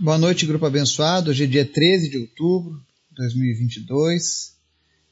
Boa 0.00 0.16
noite, 0.16 0.46
grupo 0.46 0.64
abençoado. 0.64 1.30
Hoje 1.30 1.42
é 1.42 1.46
dia 1.48 1.66
13 1.66 2.08
de 2.08 2.18
outubro 2.18 2.80
de 3.10 3.16
2022. 3.16 4.54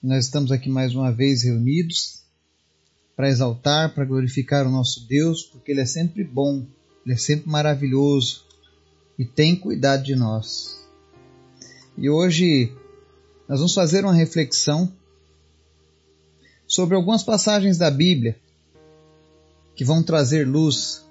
Nós 0.01 0.27
estamos 0.27 0.53
aqui 0.53 0.71
mais 0.71 0.95
uma 0.95 1.11
vez 1.11 1.43
reunidos 1.43 2.23
para 3.17 3.29
exaltar, 3.29 3.93
para 3.93 4.05
glorificar 4.05 4.65
o 4.65 4.71
nosso 4.71 5.05
Deus, 5.09 5.43
porque 5.43 5.73
Ele 5.73 5.81
é 5.81 5.87
sempre 5.87 6.23
bom, 6.23 6.65
Ele 7.05 7.17
é 7.17 7.19
sempre 7.19 7.51
maravilhoso 7.51 8.45
e 9.19 9.25
tem 9.25 9.57
cuidado 9.57 10.05
de 10.05 10.15
nós. 10.15 10.79
E 11.99 12.09
hoje 12.09 12.73
nós 13.49 13.59
vamos 13.59 13.75
fazer 13.75 14.05
uma 14.05 14.15
reflexão 14.15 14.93
sobre 16.65 16.95
algumas 16.95 17.25
passagens 17.25 17.77
da 17.77 17.91
Bíblia 17.91 18.39
que 19.75 19.85
vão 19.85 20.01
trazer 20.01 20.47
luz 20.47 21.05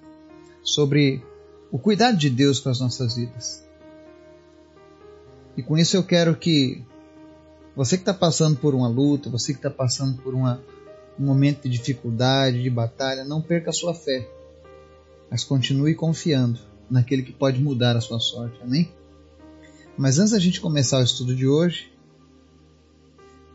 sobre 0.63 1.21
o 1.69 1.77
cuidado 1.77 2.17
de 2.17 2.29
Deus 2.29 2.61
com 2.61 2.69
as 2.69 2.79
nossas 2.79 3.17
vidas. 3.17 3.64
E 5.58 5.64
com 5.64 5.77
isso 5.77 5.95
eu 5.95 6.04
quero 6.04 6.36
que 6.36 6.84
você 7.76 7.98
que 7.98 8.04
está 8.04 8.14
passando 8.14 8.58
por 8.58 8.73
uma 8.73 8.88
luta, 8.88 9.30
você 9.30 9.54
que 9.54 9.59
está 9.59 9.70
passando 9.70 10.22
por 10.22 10.34
uma, 10.34 10.62
um 11.20 11.26
momento 11.26 11.64
de 11.64 11.78
dificuldade, 11.78 12.64
de 12.64 12.70
batalha, 12.70 13.23
não 13.23 13.41
perca 13.41 13.70
a 13.70 13.73
sua 13.73 13.94
fé, 13.94 14.28
mas 15.30 15.44
continue 15.44 15.94
confiando 15.94 16.59
naquele 16.90 17.23
que 17.23 17.34
pode 17.34 17.59
mudar 17.62 17.98
a 17.98 18.02
sua 18.02 18.20
sorte. 18.20 18.59
Amém? 18.62 18.90
Mas 19.98 20.20
antes 20.20 20.31
da 20.31 20.40
gente 20.40 20.62
começar 20.62 21.00
o 21.00 21.04
estudo 21.04 21.36
de 21.36 21.48
hoje, 21.48 21.92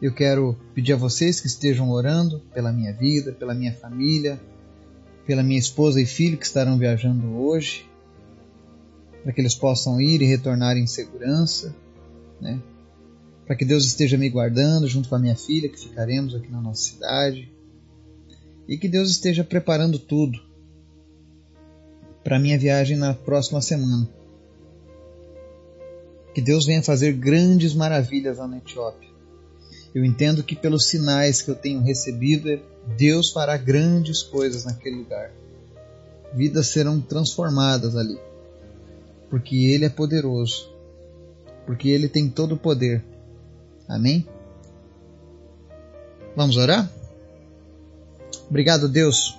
eu 0.01 0.13
quero 0.13 0.57
pedir 0.75 0.95
a 0.95 0.97
vocês 0.97 1.41
que 1.41 1.47
estejam 1.47 1.91
orando 1.91 2.41
pela 2.55 2.73
minha 2.73 2.93
vida, 2.93 3.33
pela 3.33 3.55
minha 3.55 3.75
família, 3.75 4.41
pela 5.27 5.43
minha 5.43 5.59
esposa 5.59 6.01
e 6.01 6.07
filho 6.07 6.39
que 6.39 6.47
estarão 6.47 6.79
viajando 6.79 7.37
hoje, 7.37 7.87
para 9.23 9.33
que 9.33 9.41
eles 9.41 9.55
possam 9.55 10.01
ir 10.01 10.23
e 10.23 10.25
retornar 10.25 10.79
em 10.79 10.87
segurança 10.87 11.75
né? 12.41 12.61
Para 13.47 13.57
que 13.57 13.65
Deus 13.65 13.85
esteja 13.85 14.17
me 14.17 14.29
guardando 14.29 14.87
junto 14.89 15.09
com 15.09 15.17
a 15.17 15.19
minha 15.19 15.37
filha, 15.37 15.69
que 15.69 15.79
ficaremos 15.79 16.35
aqui 16.35 16.49
na 16.51 16.61
nossa 16.61 16.83
cidade. 16.83 17.53
E 18.69 18.79
que 18.79 18.89
Deus 18.89 19.11
esteja 19.11 19.43
preparando 19.43 19.99
tudo 19.99 20.41
para 22.23 22.39
minha 22.39 22.59
viagem 22.59 22.97
na 22.97 23.13
próxima 23.13 23.61
semana. 23.61 24.09
Que 26.33 26.41
Deus 26.41 26.65
venha 26.65 26.83
fazer 26.83 27.13
grandes 27.15 27.75
maravilhas 27.75 28.39
lá 28.39 28.47
na 28.47 28.59
Etiópia. 28.59 29.11
Eu 29.93 30.05
entendo 30.05 30.45
que 30.45 30.55
pelos 30.55 30.87
sinais 30.87 31.43
que 31.43 31.51
eu 31.51 31.57
tenho 31.57 31.83
recebido, 31.83 32.63
Deus 32.97 33.33
fará 33.33 33.57
grandes 33.57 34.23
coisas 34.23 34.65
naquele 34.65 34.97
lugar. 34.97 35.33
Vidas 36.33 36.69
serão 36.69 37.01
transformadas 37.01 37.97
ali, 37.97 38.17
porque 39.29 39.57
Ele 39.57 39.85
é 39.85 39.89
poderoso 39.89 40.71
porque 41.71 41.89
Ele 41.89 42.09
tem 42.09 42.29
todo 42.29 42.57
o 42.57 42.59
poder. 42.59 43.01
Amém? 43.89 44.27
Vamos 46.35 46.57
orar? 46.57 46.91
Obrigado, 48.49 48.89
Deus, 48.89 49.39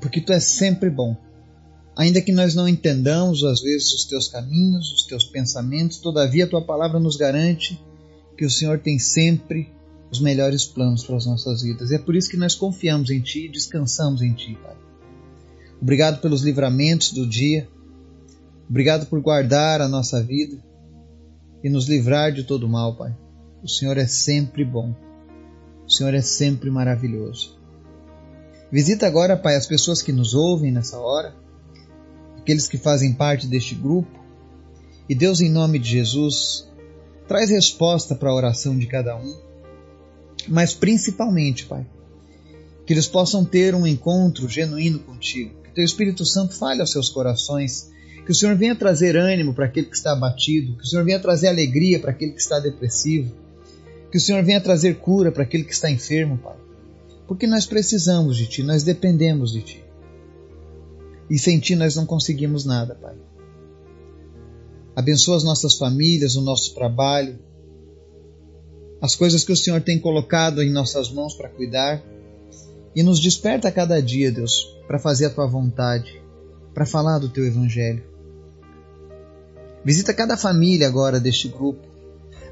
porque 0.00 0.22
Tu 0.22 0.32
és 0.32 0.42
sempre 0.42 0.88
bom. 0.88 1.14
Ainda 1.94 2.22
que 2.22 2.32
nós 2.32 2.54
não 2.54 2.66
entendamos, 2.66 3.44
às 3.44 3.60
vezes, 3.60 3.92
os 3.92 4.06
Teus 4.06 4.26
caminhos, 4.26 4.90
os 4.90 5.02
Teus 5.02 5.26
pensamentos, 5.26 5.98
todavia 5.98 6.46
a 6.46 6.48
Tua 6.48 6.64
palavra 6.64 6.98
nos 6.98 7.16
garante 7.16 7.78
que 8.34 8.46
o 8.46 8.50
Senhor 8.50 8.78
tem 8.78 8.98
sempre 8.98 9.70
os 10.10 10.22
melhores 10.22 10.64
planos 10.64 11.04
para 11.04 11.16
as 11.16 11.26
nossas 11.26 11.60
vidas. 11.60 11.90
E 11.90 11.96
é 11.96 11.98
por 11.98 12.16
isso 12.16 12.30
que 12.30 12.38
nós 12.38 12.54
confiamos 12.54 13.10
em 13.10 13.20
Ti 13.20 13.44
e 13.44 13.52
descansamos 13.52 14.22
em 14.22 14.32
Ti, 14.32 14.56
Pai. 14.62 14.76
Obrigado 15.78 16.22
pelos 16.22 16.40
livramentos 16.40 17.12
do 17.12 17.26
dia. 17.26 17.68
Obrigado 18.66 19.04
por 19.04 19.20
guardar 19.20 19.82
a 19.82 19.88
nossa 19.88 20.22
vida 20.22 20.66
e 21.62 21.68
nos 21.68 21.88
livrar 21.88 22.32
de 22.32 22.44
todo 22.44 22.68
mal, 22.68 22.96
Pai. 22.96 23.14
O 23.62 23.68
Senhor 23.68 23.96
é 23.96 24.06
sempre 24.06 24.64
bom. 24.64 24.94
O 25.86 25.90
Senhor 25.90 26.14
é 26.14 26.20
sempre 26.20 26.70
maravilhoso. 26.70 27.58
Visita 28.70 29.06
agora, 29.06 29.36
Pai, 29.36 29.56
as 29.56 29.66
pessoas 29.66 30.02
que 30.02 30.12
nos 30.12 30.34
ouvem 30.34 30.70
nessa 30.70 30.98
hora, 30.98 31.34
aqueles 32.36 32.68
que 32.68 32.76
fazem 32.76 33.14
parte 33.14 33.46
deste 33.46 33.74
grupo. 33.74 34.18
E 35.08 35.14
Deus, 35.14 35.40
em 35.40 35.50
nome 35.50 35.78
de 35.78 35.88
Jesus, 35.88 36.68
traz 37.26 37.50
resposta 37.50 38.14
para 38.14 38.30
a 38.30 38.34
oração 38.34 38.78
de 38.78 38.86
cada 38.86 39.16
um, 39.16 39.36
mas 40.46 40.74
principalmente, 40.74 41.64
Pai, 41.66 41.86
que 42.86 42.92
eles 42.92 43.06
possam 43.06 43.44
ter 43.44 43.74
um 43.74 43.86
encontro 43.86 44.48
genuíno 44.48 44.98
contigo, 44.98 45.62
que 45.62 45.70
Teu 45.70 45.84
Espírito 45.84 46.24
Santo 46.24 46.54
fale 46.54 46.80
aos 46.80 46.90
seus 46.90 47.08
corações 47.08 47.90
que 48.28 48.32
o 48.32 48.34
Senhor 48.34 48.54
venha 48.56 48.76
trazer 48.76 49.16
ânimo 49.16 49.54
para 49.54 49.64
aquele 49.64 49.86
que 49.86 49.96
está 49.96 50.12
abatido, 50.12 50.76
que 50.76 50.82
o 50.82 50.86
Senhor 50.86 51.02
venha 51.02 51.18
trazer 51.18 51.48
alegria 51.48 51.98
para 51.98 52.10
aquele 52.10 52.32
que 52.32 52.42
está 52.42 52.60
depressivo, 52.60 53.34
que 54.12 54.18
o 54.18 54.20
Senhor 54.20 54.44
venha 54.44 54.60
trazer 54.60 54.98
cura 54.98 55.32
para 55.32 55.44
aquele 55.44 55.64
que 55.64 55.72
está 55.72 55.90
enfermo, 55.90 56.36
Pai. 56.36 56.58
Porque 57.26 57.46
nós 57.46 57.64
precisamos 57.64 58.36
de 58.36 58.46
Ti, 58.46 58.62
nós 58.62 58.82
dependemos 58.82 59.52
de 59.52 59.62
Ti. 59.62 59.84
E 61.30 61.38
sem 61.38 61.58
Ti 61.58 61.74
nós 61.74 61.96
não 61.96 62.04
conseguimos 62.04 62.66
nada, 62.66 62.94
Pai. 62.94 63.14
Abençoa 64.94 65.38
as 65.38 65.42
nossas 65.42 65.78
famílias, 65.78 66.36
o 66.36 66.42
nosso 66.42 66.74
trabalho, 66.74 67.38
as 69.00 69.16
coisas 69.16 69.42
que 69.42 69.52
o 69.52 69.56
Senhor 69.56 69.80
tem 69.80 69.98
colocado 69.98 70.62
em 70.62 70.70
nossas 70.70 71.10
mãos 71.10 71.32
para 71.32 71.48
cuidar. 71.48 72.04
E 72.94 73.02
nos 73.02 73.20
desperta 73.20 73.68
a 73.68 73.72
cada 73.72 74.02
dia, 74.02 74.30
Deus, 74.30 74.76
para 74.86 74.98
fazer 74.98 75.24
a 75.24 75.30
Tua 75.30 75.46
vontade, 75.46 76.20
para 76.74 76.84
falar 76.84 77.18
do 77.18 77.30
Teu 77.30 77.46
Evangelho. 77.46 78.17
Visita 79.88 80.12
cada 80.12 80.36
família 80.36 80.86
agora 80.86 81.18
deste 81.18 81.48
grupo. 81.48 81.80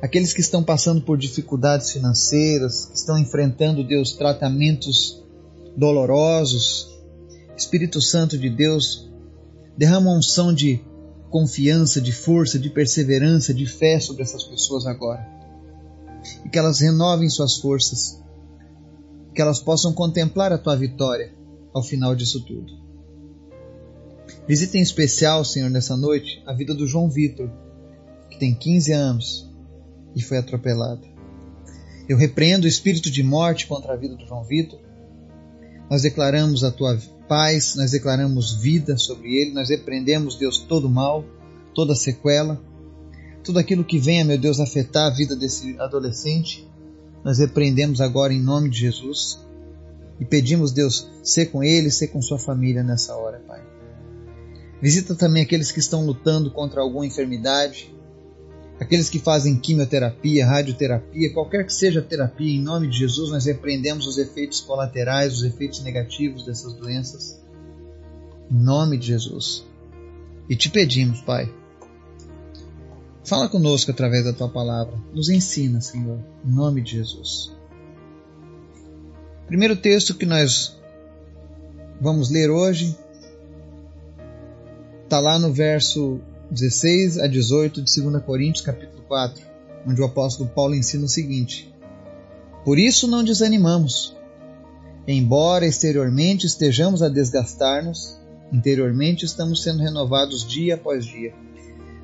Aqueles 0.01 0.33
que 0.33 0.41
estão 0.41 0.65
passando 0.65 1.03
por 1.03 1.19
dificuldades 1.19 1.93
financeiras, 1.93 2.87
que 2.87 2.97
estão 2.97 3.19
enfrentando, 3.19 3.85
Deus, 3.85 4.13
tratamentos 4.13 5.23
dolorosos. 5.77 6.99
Espírito 7.55 8.01
Santo 8.01 8.39
de 8.39 8.49
Deus, 8.49 9.11
derrama 9.77 10.17
unção 10.17 10.51
de 10.51 10.81
confiança, 11.29 12.01
de 12.01 12.11
força, 12.11 12.59
de 12.59 12.71
perseverança, 12.71 13.53
de 13.53 13.67
fé 13.67 14.01
sobre 14.01 14.23
essas 14.23 14.43
pessoas 14.43 14.87
agora. 14.87 15.29
E 16.43 16.49
que 16.49 16.59
elas 16.59 16.81
renovem 16.81 17.29
suas 17.29 17.59
forças. 17.59 18.19
Que 19.35 19.43
elas 19.43 19.61
possam 19.61 19.93
contemplar 19.93 20.55
a 20.55 20.59
tua 20.59 20.75
vitória 20.75 21.35
ao 21.75 21.83
final 21.83 22.17
disso 22.17 22.41
tudo. 22.47 22.86
Visita 24.49 24.79
em 24.79 24.83
especial, 24.83 25.45
Senhor, 25.45 25.69
nessa 25.69 25.97
noite, 25.97 26.43
a 26.47 26.53
vida 26.53 26.73
do 26.73 26.87
João 26.87 27.11
Vitor, 27.11 27.51
que 28.31 28.39
tem 28.39 28.55
15 28.55 28.93
anos 28.93 29.51
e 30.15 30.23
foi 30.23 30.39
atropelado. 30.39 31.03
Eu 32.09 32.17
repreendo 32.17 32.65
o 32.65 32.69
espírito 32.69 33.11
de 33.11 33.23
morte 33.25 33.67
contra 33.67 33.93
a 33.93 33.97
vida 33.97 34.15
do 34.15 34.25
João 34.25 34.45
Vitor. 34.45 34.79
Nós 35.91 36.03
declaramos 36.03 36.63
a 36.63 36.71
tua 36.71 36.97
paz, 37.29 37.75
nós 37.75 37.91
declaramos 37.91 38.55
vida 38.55 38.97
sobre 38.97 39.35
ele, 39.35 39.53
nós 39.53 39.69
repreendemos, 39.69 40.37
Deus, 40.37 40.59
todo 40.59 40.89
mal, 40.89 41.25
toda 41.75 41.97
sequela, 41.97 42.61
tudo 43.43 43.59
aquilo 43.59 43.85
que 43.85 43.99
venha, 43.99 44.25
meu 44.25 44.39
Deus, 44.39 44.61
afetar 44.61 45.11
a 45.11 45.15
vida 45.15 45.35
desse 45.35 45.77
adolescente. 45.81 46.67
Nós 47.25 47.39
repreendemos 47.39 48.01
agora 48.01 48.33
em 48.33 48.41
nome 48.41 48.71
de 48.71 48.79
Jesus 48.79 49.41
e 50.21 50.25
pedimos, 50.25 50.71
Deus, 50.71 51.11
ser 51.25 51.47
com 51.47 51.65
ele, 51.65 51.91
ser 51.91 52.09
com 52.09 52.23
sua 52.23 52.39
família 52.39 52.85
nessa 52.85 53.15
hora, 53.17 53.43
Pai. 53.47 53.76
Visita 54.81 55.15
também 55.15 55.43
aqueles 55.43 55.73
que 55.73 55.79
estão 55.79 56.05
lutando 56.05 56.51
contra 56.51 56.81
alguma 56.81 57.07
enfermidade, 57.07 57.95
aqueles 58.79 59.09
que 59.09 59.19
fazem 59.19 59.59
quimioterapia, 59.59 60.47
radioterapia, 60.47 61.33
qualquer 61.33 61.65
que 61.65 61.73
seja 61.73 62.01
a 62.01 62.03
terapia, 62.03 62.55
em 62.55 62.63
nome 62.63 62.89
de 62.89 62.99
Jesus, 62.99 63.31
nós 63.31 63.47
repreendemos 63.47 64.07
os 64.07 64.19
efeitos 64.19 64.61
colaterais, 64.61 65.35
os 65.35 65.45
efeitos 65.45 65.83
negativos 65.83 66.45
dessas 66.45 66.75
doenças. 66.75 67.41
Em 68.51 68.63
nome 68.63 68.99
de 68.99 69.07
Jesus. 69.09 69.65
E 70.49 70.55
te 70.55 70.71
pedimos, 70.71 71.21
Pai, 71.23 71.53
fala 73.25 73.49
conosco 73.49 73.91
através 73.91 74.25
da 74.25 74.33
tua 74.33 74.49
palavra, 74.49 74.95
nos 75.13 75.29
ensina, 75.29 75.81
Senhor, 75.81 76.21
em 76.45 76.51
nome 76.53 76.83
de 76.83 76.93
Jesus. 76.93 77.53
Primeiro 79.47 79.77
texto 79.77 80.15
que 80.15 80.27
nós 80.27 80.77
vamos 82.01 82.31
ler 82.31 82.51
hoje 82.51 82.97
está 85.07 85.21
lá 85.21 85.39
no 85.39 85.53
verso 85.53 86.21
16 86.51 87.19
a 87.19 87.29
18 87.29 87.81
de 87.81 88.03
2 88.03 88.25
Coríntios, 88.25 88.65
capítulo 88.65 89.05
4, 89.07 89.41
onde 89.87 90.03
o 90.03 90.05
apóstolo 90.05 90.51
Paulo 90.51 90.75
ensina 90.75 91.05
o 91.05 91.09
seguinte: 91.09 91.73
Por 92.65 92.77
isso 92.77 93.07
não 93.07 93.23
desanimamos. 93.23 94.17
Embora 95.07 95.65
exteriormente 95.65 96.47
estejamos 96.47 97.05
a 97.05 97.09
desgastar-nos, 97.09 98.21
interiormente 98.53 99.25
estamos 99.25 99.63
sendo 99.63 99.79
renovados 99.79 100.45
dia 100.45 100.75
após 100.75 101.07
dia. 101.07 101.33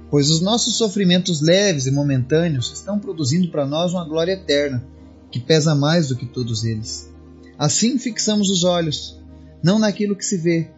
Pois 0.09 0.31
os 0.31 0.41
nossos 0.41 0.77
sofrimentos 0.77 1.41
leves 1.41 1.87
e 1.87 1.91
momentâneos 1.91 2.73
estão 2.73 3.01
produzindo 3.01 3.51
para 3.51 3.67
nós 3.67 3.93
uma 3.93 4.05
glória 4.05 4.35
eterna, 4.35 4.85
que 5.29 5.41
pesa 5.41 5.75
mais 5.75 6.07
do 6.07 6.17
que 6.17 6.27
todos 6.27 6.63
eles. 6.63 7.13
Assim 7.59 7.99
fixamos 7.99 8.49
os 8.49 8.63
olhos, 8.63 9.21
não 9.61 9.81
naquilo 9.81 10.15
que 10.15 10.25
se 10.25 10.37
vê, 10.37 10.71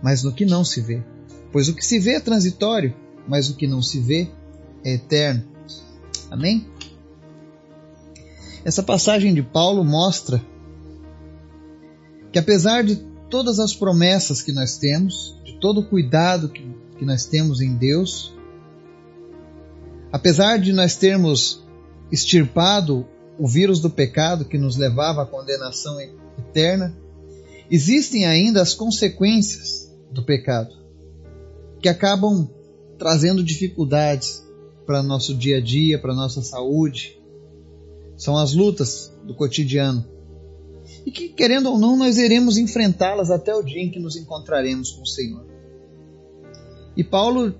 mas 0.00 0.22
no 0.22 0.32
que 0.32 0.46
não 0.46 0.64
se 0.64 0.80
vê 0.80 1.02
Pois 1.52 1.68
o 1.68 1.74
que 1.74 1.84
se 1.84 1.98
vê 1.98 2.12
é 2.12 2.20
transitório, 2.20 2.94
mas 3.26 3.48
o 3.48 3.56
que 3.56 3.66
não 3.66 3.82
se 3.82 4.00
vê 4.00 4.28
é 4.84 4.94
eterno. 4.94 5.44
Amém? 6.30 6.66
Essa 8.64 8.82
passagem 8.82 9.32
de 9.32 9.42
Paulo 9.42 9.84
mostra 9.84 10.42
que, 12.32 12.38
apesar 12.38 12.82
de 12.82 12.96
todas 13.30 13.58
as 13.58 13.74
promessas 13.74 14.42
que 14.42 14.52
nós 14.52 14.76
temos, 14.76 15.40
de 15.44 15.58
todo 15.60 15.80
o 15.80 15.88
cuidado 15.88 16.48
que, 16.48 16.68
que 16.98 17.04
nós 17.04 17.26
temos 17.26 17.60
em 17.60 17.76
Deus, 17.76 18.34
apesar 20.12 20.58
de 20.58 20.72
nós 20.72 20.96
termos 20.96 21.64
extirpado 22.10 23.06
o 23.38 23.46
vírus 23.46 23.80
do 23.80 23.90
pecado 23.90 24.44
que 24.44 24.58
nos 24.58 24.76
levava 24.76 25.22
à 25.22 25.26
condenação 25.26 26.00
eterna, 26.38 26.96
existem 27.70 28.26
ainda 28.26 28.62
as 28.62 28.74
consequências 28.74 29.92
do 30.10 30.24
pecado, 30.24 30.74
que 31.80 31.88
acabam 31.88 32.48
trazendo 32.98 33.42
dificuldades 33.42 34.44
para 34.86 35.02
nosso 35.02 35.34
dia 35.34 35.58
a 35.58 35.60
dia, 35.60 35.98
para 35.98 36.14
nossa 36.14 36.40
saúde. 36.42 37.20
São 38.16 38.36
as 38.36 38.54
lutas 38.54 39.12
do 39.24 39.34
cotidiano. 39.34 40.04
E 41.04 41.10
que, 41.10 41.28
querendo 41.28 41.70
ou 41.70 41.78
não, 41.78 41.96
nós 41.96 42.16
iremos 42.16 42.56
enfrentá-las 42.56 43.30
até 43.30 43.54
o 43.54 43.62
dia 43.62 43.82
em 43.82 43.90
que 43.90 43.98
nos 43.98 44.16
encontraremos 44.16 44.92
com 44.92 45.02
o 45.02 45.06
Senhor. 45.06 45.44
E 46.96 47.04
Paulo 47.04 47.54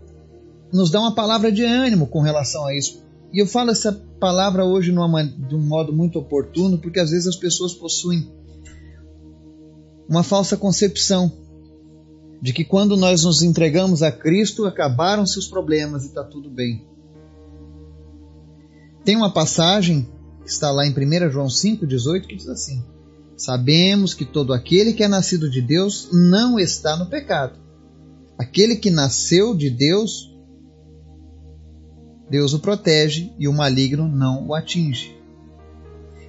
nos 0.72 0.90
dá 0.90 1.00
uma 1.00 1.14
palavra 1.14 1.52
de 1.52 1.62
ânimo 1.62 2.06
com 2.06 2.20
relação 2.20 2.64
a 2.66 2.74
isso. 2.74 3.04
E 3.32 3.40
eu 3.40 3.46
falo 3.46 3.70
essa 3.70 3.92
palavra 4.18 4.64
hoje 4.64 4.92
numa, 4.92 5.22
de 5.24 5.54
um 5.54 5.60
modo 5.60 5.92
muito 5.92 6.18
oportuno, 6.18 6.78
porque 6.78 7.00
às 7.00 7.10
vezes 7.10 7.26
as 7.26 7.36
pessoas 7.36 7.74
possuem 7.74 8.30
uma 10.08 10.22
falsa 10.22 10.56
concepção 10.56 11.30
de 12.40 12.52
que 12.52 12.64
quando 12.64 12.96
nós 12.96 13.24
nos 13.24 13.42
entregamos 13.42 14.02
a 14.02 14.12
Cristo, 14.12 14.66
acabaram-se 14.66 15.38
os 15.38 15.48
problemas 15.48 16.04
e 16.04 16.08
está 16.08 16.22
tudo 16.22 16.50
bem. 16.50 16.84
Tem 19.04 19.16
uma 19.16 19.32
passagem 19.32 20.08
que 20.42 20.50
está 20.50 20.70
lá 20.70 20.86
em 20.86 20.90
1 20.90 21.30
João 21.30 21.46
5,18 21.46 22.26
que 22.26 22.36
diz 22.36 22.48
assim: 22.48 22.84
Sabemos 23.36 24.14
que 24.14 24.24
todo 24.24 24.52
aquele 24.52 24.92
que 24.92 25.02
é 25.02 25.08
nascido 25.08 25.50
de 25.50 25.60
Deus 25.60 26.08
não 26.12 26.58
está 26.58 26.96
no 26.96 27.06
pecado. 27.06 27.58
Aquele 28.38 28.76
que 28.76 28.90
nasceu 28.90 29.54
de 29.54 29.70
Deus, 29.70 30.34
Deus 32.30 32.52
o 32.52 32.58
protege 32.58 33.32
e 33.38 33.48
o 33.48 33.52
maligno 33.52 34.08
não 34.08 34.46
o 34.46 34.54
atinge. 34.54 35.16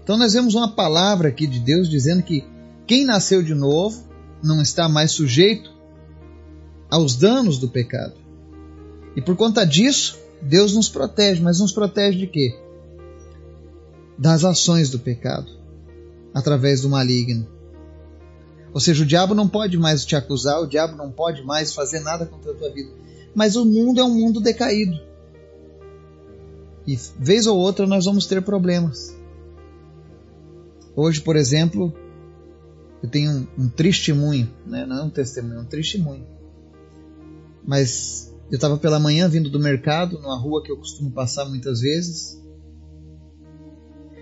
Então 0.01 0.17
nós 0.17 0.33
vemos 0.33 0.55
uma 0.55 0.73
palavra 0.73 1.29
aqui 1.29 1.45
de 1.45 1.59
Deus 1.59 1.89
dizendo 1.89 2.23
que 2.23 2.45
quem 2.85 3.03
nasceu 3.03 3.43
de 3.43 3.53
novo 3.53 4.07
não 4.41 4.61
está 4.61 4.87
mais 4.87 5.11
sujeito 5.11 5.76
aos 6.89 7.15
danos 7.15 7.57
do 7.57 7.67
pecado. 7.67 8.13
E 9.15 9.21
por 9.21 9.35
conta 9.35 9.65
disso, 9.65 10.19
Deus 10.41 10.73
nos 10.73 10.89
protege, 10.89 11.41
mas 11.41 11.59
nos 11.59 11.71
protege 11.71 12.17
de 12.17 12.27
quê? 12.27 12.57
Das 14.17 14.43
ações 14.43 14.89
do 14.89 14.99
pecado, 14.99 15.51
através 16.33 16.81
do 16.81 16.89
maligno. 16.89 17.47
Ou 18.73 18.79
seja, 18.79 19.03
o 19.03 19.07
diabo 19.07 19.33
não 19.33 19.47
pode 19.47 19.77
mais 19.77 20.05
te 20.05 20.15
acusar, 20.15 20.61
o 20.61 20.67
diabo 20.67 20.95
não 20.95 21.11
pode 21.11 21.43
mais 21.43 21.73
fazer 21.73 21.99
nada 21.99 22.25
contra 22.25 22.51
a 22.51 22.55
tua 22.55 22.69
vida. 22.69 22.91
Mas 23.33 23.55
o 23.55 23.65
mundo 23.65 23.99
é 23.99 24.03
um 24.03 24.13
mundo 24.13 24.39
decaído. 24.39 24.99
E 26.85 26.97
vez 27.19 27.47
ou 27.47 27.57
outra 27.57 27.85
nós 27.85 28.05
vamos 28.05 28.25
ter 28.25 28.41
problemas. 28.41 29.15
Hoje, 30.95 31.21
por 31.21 31.35
exemplo, 31.35 31.93
eu 33.03 33.09
tenho 33.09 33.31
um, 33.31 33.65
um 33.65 33.69
testemunho, 33.69 34.49
né? 34.65 34.85
não 34.85 34.99
é 34.99 35.03
um 35.03 35.09
testemunho, 35.09 35.59
é 35.59 35.61
um 35.61 35.65
testemunho 35.65 36.36
mas 37.67 38.33
eu 38.49 38.55
estava 38.55 38.77
pela 38.77 38.97
manhã 38.97 39.27
vindo 39.27 39.49
do 39.49 39.59
mercado, 39.59 40.17
numa 40.19 40.39
rua 40.39 40.63
que 40.63 40.71
eu 40.71 40.77
costumo 40.77 41.11
passar 41.11 41.43
muitas 41.45 41.81
vezes. 41.81 42.41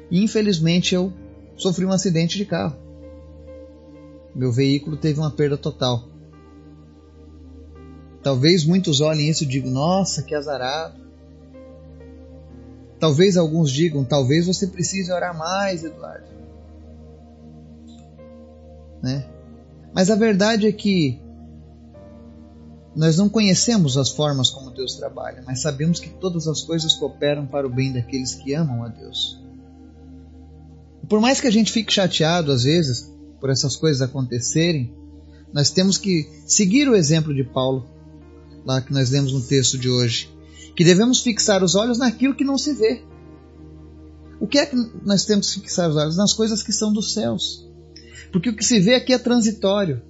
E 0.10 0.24
infelizmente 0.24 0.96
eu 0.96 1.14
sofri 1.56 1.86
um 1.86 1.92
acidente 1.92 2.38
de 2.40 2.46
carro. 2.46 2.76
Meu 4.34 4.52
veículo 4.52 4.98
teve 4.98 5.20
uma 5.20 5.30
perda 5.30 5.58
total. 5.58 6.10
Talvez 8.24 8.66
muitos 8.66 9.00
olhem 9.00 9.30
isso 9.30 9.44
e 9.44 9.48
digam: 9.48 9.72
Nossa, 9.72 10.24
que 10.24 10.34
azarado. 10.34 11.00
Talvez 13.00 13.38
alguns 13.38 13.72
digam: 13.72 14.04
Talvez 14.04 14.48
você 14.48 14.66
precise 14.66 15.12
orar 15.12 15.38
mais, 15.38 15.84
Eduardo. 15.84 16.26
Né? 19.04 19.30
Mas 19.94 20.10
a 20.10 20.16
verdade 20.16 20.66
é 20.66 20.72
que 20.72 21.22
nós 22.96 23.18
não 23.18 23.28
conhecemos 23.28 23.98
as 23.98 24.10
formas 24.10 24.50
como 24.50 24.72
Deus 24.72 24.96
trabalha, 24.96 25.44
mas 25.46 25.62
sabemos 25.62 26.00
que 26.00 26.10
todas 26.10 26.48
as 26.48 26.62
coisas 26.62 26.94
cooperam 26.94 27.46
para 27.46 27.68
o 27.68 27.70
bem 27.70 27.92
daqueles 27.92 28.36
que 28.36 28.54
amam 28.54 28.84
a 28.84 28.88
Deus. 28.88 29.40
Por 31.10 31.20
mais 31.20 31.42
que 31.42 31.48
a 31.48 31.52
gente 31.52 31.72
fique 31.72 31.92
chateado 31.92 32.52
às 32.52 32.64
vezes 32.64 33.14
por 33.40 33.50
essas 33.50 33.76
coisas 33.76 34.02
acontecerem, 34.02 34.94
nós 35.54 35.70
temos 35.70 35.98
que 35.98 36.30
seguir 36.46 36.88
o 36.88 36.96
exemplo 36.96 37.34
de 37.34 37.44
Paulo, 37.44 37.86
lá 38.66 38.82
que 38.82 38.94
nós 38.94 39.12
lemos 39.12 39.34
no 39.34 39.42
texto 39.42 39.78
de 39.78 39.90
hoje, 39.90 40.30
que 40.76 40.84
devemos 40.84 41.22
fixar 41.22 41.64
os 41.64 41.76
olhos 41.76 41.98
naquilo 41.98 42.36
que 42.36 42.44
não 42.44 42.58
se 42.58 42.74
vê. 42.74 43.04
O 44.40 44.48
que 44.48 44.58
é 44.58 44.66
que 44.66 44.76
nós 45.04 45.26
temos 45.26 45.54
que 45.54 45.62
fixar 45.62 45.90
os 45.90 45.96
olhos? 45.96 46.18
Nas 46.18 46.34
coisas 46.34 46.64
que 46.64 46.72
são 46.72 46.92
dos 46.92 47.14
céus. 47.14 47.66
Porque 48.32 48.50
o 48.50 48.56
que 48.56 48.66
se 48.66 48.80
vê 48.80 48.96
aqui 48.96 49.14
é 49.14 49.18
transitório. 49.18 50.02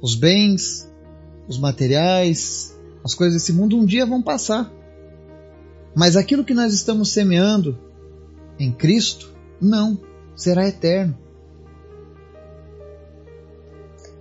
Os 0.00 0.14
bens, 0.14 0.88
os 1.48 1.58
materiais, 1.58 2.78
as 3.04 3.14
coisas 3.14 3.34
desse 3.40 3.52
mundo 3.52 3.76
um 3.76 3.84
dia 3.84 4.06
vão 4.06 4.22
passar. 4.22 4.72
Mas 5.94 6.16
aquilo 6.16 6.44
que 6.44 6.54
nós 6.54 6.72
estamos 6.72 7.10
semeando 7.10 7.78
em 8.58 8.72
Cristo, 8.72 9.32
não, 9.60 9.98
será 10.34 10.66
eterno. 10.66 11.16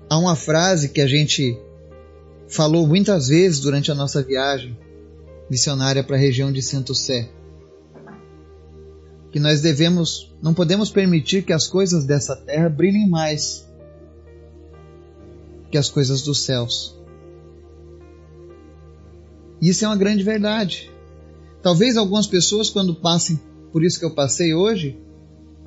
Há 0.09 0.17
uma 0.17 0.35
frase 0.35 0.89
que 0.89 1.01
a 1.01 1.07
gente 1.07 1.57
falou 2.47 2.85
muitas 2.87 3.29
vezes 3.29 3.59
durante 3.59 3.91
a 3.91 3.95
nossa 3.95 4.21
viagem 4.21 4.77
missionária 5.49 6.03
para 6.03 6.15
a 6.15 6.19
região 6.19 6.51
de 6.51 6.61
Santo 6.61 6.93
Sé. 6.93 7.29
Que 9.31 9.39
nós 9.39 9.61
devemos, 9.61 10.31
não 10.41 10.53
podemos 10.53 10.91
permitir 10.91 11.43
que 11.43 11.53
as 11.53 11.67
coisas 11.67 12.05
dessa 12.05 12.35
terra 12.35 12.69
brilhem 12.69 13.09
mais 13.09 13.67
que 15.71 15.77
as 15.79 15.89
coisas 15.89 16.21
dos 16.21 16.43
céus. 16.43 16.95
Isso 19.63 19.85
é 19.85 19.87
uma 19.87 19.95
grande 19.95 20.23
verdade. 20.23 20.91
Talvez 21.61 21.95
algumas 21.95 22.27
pessoas, 22.27 22.69
quando 22.69 22.93
passem 22.93 23.39
por 23.71 23.81
isso 23.81 23.97
que 23.97 24.03
eu 24.03 24.13
passei 24.13 24.53
hoje, 24.53 24.99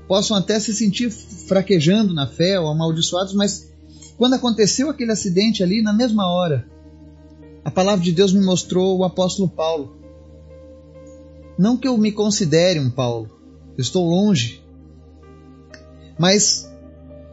possam 0.07 0.37
até 0.37 0.61
se 0.61 0.75
sentir 0.75 1.11
fraquejando 1.11 2.13
na 2.13 2.27
fé 2.27 2.61
ou 2.61 2.69
amaldiçoados, 2.69 3.33
mas 3.33 3.73
quando 4.19 4.35
aconteceu 4.35 4.91
aquele 4.91 5.13
acidente 5.13 5.63
ali, 5.63 5.81
na 5.81 5.95
mesma 5.95 6.31
hora, 6.31 6.69
a 7.65 7.71
palavra 7.71 8.05
de 8.05 8.13
Deus 8.13 8.35
me 8.35 8.45
mostrou 8.45 8.99
o 8.99 9.03
apóstolo 9.05 9.49
Paulo. 9.49 9.97
Não 11.59 11.79
que 11.79 11.89
eu 11.89 11.97
me 11.97 12.13
considere 12.13 12.79
um 12.79 12.91
Paulo, 12.91 13.31
eu 13.79 13.81
estou 13.81 14.07
longe. 14.07 14.63
Mas 16.19 16.71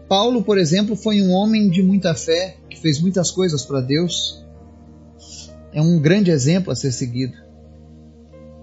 Paulo, 0.07 0.41
por 0.41 0.57
exemplo, 0.57 0.95
foi 0.95 1.21
um 1.21 1.31
homem 1.31 1.69
de 1.69 1.83
muita 1.83 2.15
fé, 2.15 2.55
que 2.69 2.79
fez 2.79 3.01
muitas 3.01 3.29
coisas 3.31 3.65
para 3.65 3.81
Deus 3.81 4.42
é 5.73 5.81
um 5.81 5.99
grande 5.99 6.31
exemplo 6.31 6.71
a 6.71 6.75
ser 6.75 6.91
seguido. 6.91 7.35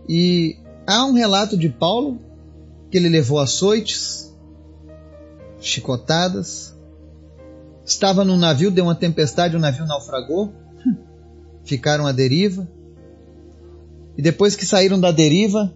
E 0.08 0.56
há 0.86 1.04
um 1.04 1.12
relato 1.12 1.56
de 1.56 1.68
Paulo 1.68 2.18
que 2.90 2.96
ele 2.96 3.08
levou 3.08 3.38
açoites, 3.38 4.34
chicotadas, 5.60 6.74
estava 7.84 8.24
num 8.24 8.36
navio, 8.36 8.70
deu 8.70 8.84
uma 8.84 8.94
tempestade, 8.94 9.56
o 9.56 9.60
navio 9.60 9.86
naufragou, 9.86 10.52
ficaram 11.64 12.06
à 12.06 12.12
deriva. 12.12 12.66
E 14.16 14.22
depois 14.22 14.56
que 14.56 14.66
saíram 14.66 14.98
da 14.98 15.10
deriva, 15.10 15.72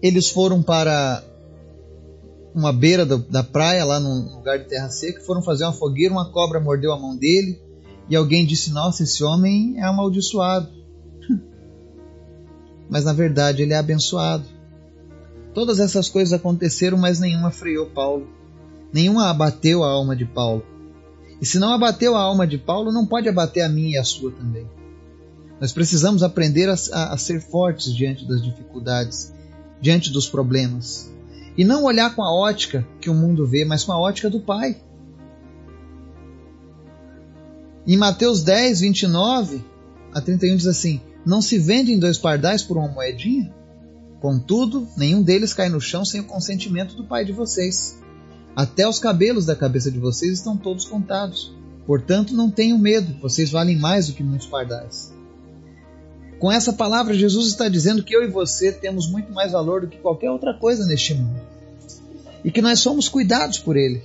eles 0.00 0.28
foram 0.28 0.62
para 0.62 1.22
uma 2.54 2.72
beira 2.72 3.06
da 3.06 3.42
praia, 3.42 3.84
lá 3.84 3.98
num 3.98 4.36
lugar 4.36 4.58
de 4.58 4.66
terra 4.66 4.90
seca, 4.90 5.22
foram 5.22 5.42
fazer 5.42 5.64
uma 5.64 5.72
fogueira, 5.72 6.12
uma 6.12 6.30
cobra 6.30 6.60
mordeu 6.60 6.92
a 6.92 6.98
mão 6.98 7.16
dele, 7.16 7.60
e 8.12 8.16
alguém 8.16 8.44
disse: 8.44 8.70
Nossa, 8.70 9.04
esse 9.04 9.24
homem 9.24 9.78
é 9.78 9.84
amaldiçoado. 9.84 10.68
Mas 12.90 13.06
na 13.06 13.14
verdade 13.14 13.62
ele 13.62 13.72
é 13.72 13.78
abençoado. 13.78 14.44
Todas 15.54 15.80
essas 15.80 16.10
coisas 16.10 16.34
aconteceram, 16.34 16.98
mas 16.98 17.20
nenhuma 17.20 17.50
freou 17.50 17.86
Paulo. 17.86 18.28
Nenhuma 18.92 19.30
abateu 19.30 19.82
a 19.82 19.90
alma 19.90 20.14
de 20.14 20.26
Paulo. 20.26 20.62
E 21.40 21.46
se 21.46 21.58
não 21.58 21.72
abateu 21.72 22.14
a 22.14 22.20
alma 22.20 22.46
de 22.46 22.58
Paulo, 22.58 22.92
não 22.92 23.06
pode 23.06 23.28
abater 23.28 23.62
a 23.62 23.68
minha 23.68 23.96
e 23.96 23.98
a 23.98 24.04
sua 24.04 24.30
também. 24.30 24.66
Nós 25.58 25.72
precisamos 25.72 26.22
aprender 26.22 26.68
a, 26.68 26.74
a, 26.92 27.14
a 27.14 27.16
ser 27.18 27.40
fortes 27.40 27.94
diante 27.94 28.26
das 28.26 28.42
dificuldades, 28.42 29.32
diante 29.80 30.10
dos 30.10 30.28
problemas. 30.28 31.10
E 31.56 31.64
não 31.64 31.84
olhar 31.84 32.14
com 32.14 32.22
a 32.22 32.34
ótica 32.34 32.86
que 33.00 33.08
o 33.08 33.14
mundo 33.14 33.46
vê, 33.46 33.64
mas 33.64 33.84
com 33.84 33.92
a 33.92 34.00
ótica 34.00 34.28
do 34.28 34.40
Pai. 34.40 34.76
Em 37.86 37.96
Mateus 37.96 38.42
10, 38.42 38.80
29 38.80 39.64
a 40.12 40.20
31 40.20 40.56
diz 40.56 40.66
assim: 40.66 41.00
não 41.24 41.40
se 41.40 41.56
vendem 41.56 41.98
dois 41.98 42.18
pardais 42.18 42.62
por 42.62 42.76
uma 42.76 42.88
moedinha? 42.88 43.54
Contudo, 44.20 44.86
nenhum 44.96 45.22
deles 45.22 45.52
cai 45.52 45.68
no 45.68 45.80
chão 45.80 46.04
sem 46.04 46.20
o 46.20 46.24
consentimento 46.24 46.94
do 46.94 47.04
Pai 47.04 47.24
de 47.24 47.32
vocês. 47.32 47.98
Até 48.56 48.86
os 48.88 48.98
cabelos 48.98 49.46
da 49.46 49.56
cabeça 49.56 49.90
de 49.90 49.98
vocês 49.98 50.32
estão 50.32 50.56
todos 50.56 50.84
contados. 50.84 51.54
Portanto, 51.86 52.34
não 52.34 52.50
tenham 52.50 52.78
medo, 52.78 53.16
vocês 53.20 53.50
valem 53.50 53.76
mais 53.76 54.08
do 54.08 54.14
que 54.14 54.22
muitos 54.22 54.46
pardais. 54.46 55.12
Com 56.38 56.50
essa 56.50 56.72
palavra, 56.72 57.14
Jesus 57.14 57.48
está 57.48 57.68
dizendo 57.68 58.02
que 58.02 58.14
eu 58.14 58.22
e 58.24 58.30
você 58.30 58.72
temos 58.72 59.08
muito 59.08 59.32
mais 59.32 59.52
valor 59.52 59.82
do 59.82 59.86
que 59.88 59.98
qualquer 59.98 60.30
outra 60.30 60.54
coisa 60.54 60.86
neste 60.86 61.14
mundo. 61.14 61.40
E 62.44 62.50
que 62.50 62.60
nós 62.60 62.80
somos 62.80 63.08
cuidados 63.08 63.58
por 63.58 63.76
Ele. 63.76 64.02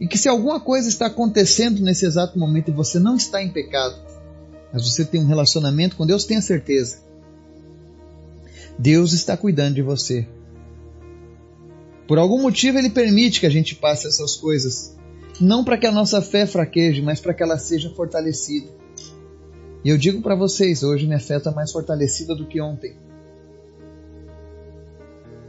E 0.00 0.08
que 0.08 0.18
se 0.18 0.28
alguma 0.28 0.60
coisa 0.60 0.88
está 0.88 1.06
acontecendo 1.06 1.80
nesse 1.82 2.04
exato 2.04 2.38
momento 2.38 2.70
e 2.70 2.74
você 2.74 2.98
não 2.98 3.16
está 3.16 3.42
em 3.42 3.50
pecado, 3.50 3.96
mas 4.72 4.82
você 4.88 5.04
tem 5.04 5.20
um 5.20 5.26
relacionamento 5.26 5.96
com 5.96 6.06
Deus, 6.06 6.24
tenha 6.24 6.42
certeza. 6.42 6.98
Deus 8.78 9.12
está 9.12 9.36
cuidando 9.36 9.76
de 9.76 9.82
você. 9.82 10.26
Por 12.08 12.18
algum 12.18 12.42
motivo 12.42 12.78
ele 12.78 12.90
permite 12.90 13.40
que 13.40 13.46
a 13.46 13.50
gente 13.50 13.76
passe 13.76 14.06
essas 14.06 14.36
coisas, 14.36 14.96
não 15.40 15.64
para 15.64 15.78
que 15.78 15.86
a 15.86 15.92
nossa 15.92 16.20
fé 16.20 16.44
fraqueje, 16.46 17.00
mas 17.00 17.20
para 17.20 17.32
que 17.32 17.42
ela 17.42 17.56
seja 17.56 17.88
fortalecida. 17.90 18.68
E 19.84 19.88
eu 19.88 19.98
digo 19.98 20.20
para 20.20 20.34
vocês, 20.34 20.82
hoje 20.82 21.06
minha 21.06 21.20
fé 21.20 21.36
está 21.36 21.50
mais 21.50 21.70
fortalecida 21.70 22.34
do 22.34 22.46
que 22.46 22.60
ontem. 22.60 22.96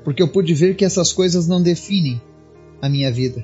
Porque 0.04 0.22
eu 0.22 0.28
pude 0.28 0.54
ver 0.54 0.76
que 0.76 0.86
essas 0.86 1.12
coisas 1.12 1.48
não 1.48 1.62
definem 1.62 2.22
a 2.82 2.88
minha 2.88 3.12
vida. 3.12 3.44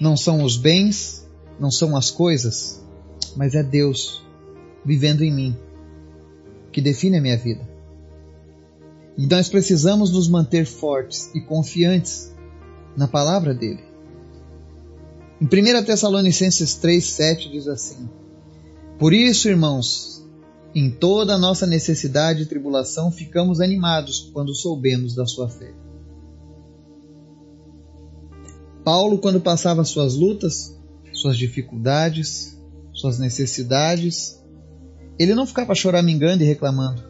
Não 0.00 0.16
são 0.16 0.42
os 0.42 0.56
bens, 0.56 1.28
não 1.58 1.70
são 1.70 1.96
as 1.96 2.10
coisas, 2.10 2.80
mas 3.36 3.54
é 3.54 3.62
Deus 3.62 4.22
vivendo 4.84 5.22
em 5.22 5.32
mim, 5.32 5.56
que 6.72 6.80
define 6.80 7.18
a 7.18 7.20
minha 7.20 7.36
vida. 7.36 7.68
E 9.16 9.26
nós 9.26 9.48
precisamos 9.48 10.12
nos 10.12 10.28
manter 10.28 10.64
fortes 10.64 11.30
e 11.34 11.40
confiantes 11.40 12.32
na 12.96 13.08
palavra 13.08 13.52
dele. 13.52 13.82
Em 15.40 15.44
1 15.44 15.84
Tessalonicenses 15.84 16.74
3, 16.74 17.04
7 17.04 17.50
diz 17.50 17.66
assim: 17.66 18.08
Por 18.98 19.12
isso, 19.12 19.48
irmãos, 19.48 20.24
em 20.74 20.90
toda 20.90 21.34
a 21.34 21.38
nossa 21.38 21.66
necessidade 21.66 22.42
e 22.42 22.46
tribulação, 22.46 23.10
ficamos 23.10 23.60
animados 23.60 24.30
quando 24.32 24.54
soubemos 24.54 25.14
da 25.14 25.26
sua 25.26 25.48
fé. 25.48 25.72
Paulo, 28.88 29.18
quando 29.18 29.38
passava 29.38 29.84
suas 29.84 30.14
lutas, 30.14 30.74
suas 31.12 31.36
dificuldades, 31.36 32.58
suas 32.94 33.18
necessidades, 33.18 34.42
ele 35.18 35.34
não 35.34 35.46
ficava 35.46 35.74
choramingando 35.74 36.42
e 36.42 36.46
reclamando. 36.46 37.02